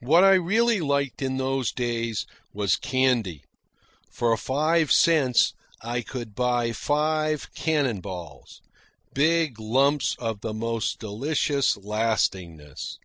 What 0.00 0.24
I 0.24 0.32
really 0.32 0.80
liked 0.80 1.22
in 1.22 1.36
those 1.36 1.70
days 1.70 2.26
was 2.52 2.74
candy. 2.74 3.44
For 4.10 4.36
five 4.36 4.90
cents 4.90 5.52
I 5.80 6.00
could 6.02 6.34
buy 6.34 6.72
five 6.72 7.46
"cannon 7.54 8.00
balls" 8.00 8.60
big 9.14 9.60
lumps 9.60 10.16
of 10.18 10.40
the 10.40 10.52
most 10.54 10.98
delicious 10.98 11.76
lastingness. 11.76 12.98